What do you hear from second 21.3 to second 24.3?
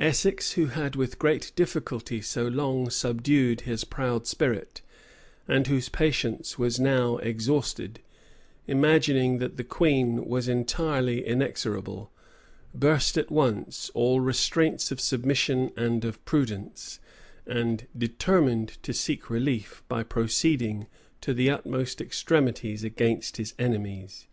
the utmost extremities against his enemies.